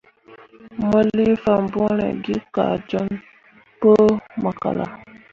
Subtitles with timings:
[0.87, 3.05] Mo lii fambõore gi kah joɲ
[3.81, 3.91] pu
[4.43, 4.85] makala.